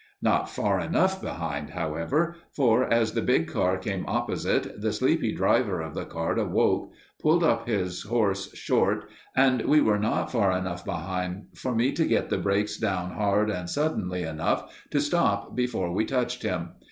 [0.23, 5.79] Not far enough behind, however, for as the big car came opposite, the sleepy driver
[5.79, 10.83] of the cart awoke, pulled up his horse short, and we were not far enough
[10.83, 15.93] behind for me to get the brakes down hard and suddenly enough to stop before
[15.93, 16.69] we touched him.